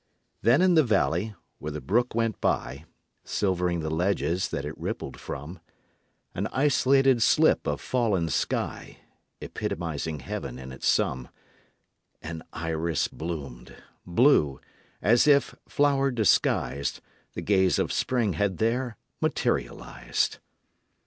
[0.41, 2.85] Then in the valley, where the brook went by,
[3.23, 5.59] Silvering the ledges that it rippled from,
[6.33, 8.97] An isolated slip of fallen sky,
[9.41, 11.29] Epitomizing heaven in its sum,
[12.19, 14.59] An iris bloomed blue,
[15.03, 16.99] as if, flower disguised,
[17.33, 20.39] The gaze of Spring had there materialized.